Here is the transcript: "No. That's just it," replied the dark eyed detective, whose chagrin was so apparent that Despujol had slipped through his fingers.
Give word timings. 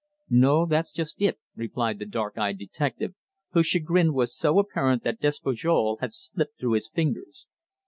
"No. 0.31 0.65
That's 0.65 0.91
just 0.91 1.21
it," 1.21 1.37
replied 1.55 1.99
the 1.99 2.07
dark 2.07 2.35
eyed 2.35 2.57
detective, 2.57 3.13
whose 3.51 3.67
chagrin 3.67 4.15
was 4.15 4.35
so 4.35 4.57
apparent 4.57 5.03
that 5.03 5.19
Despujol 5.21 5.97
had 6.01 6.11
slipped 6.11 6.57
through 6.59 6.73
his 6.73 6.89
fingers. 6.89 7.47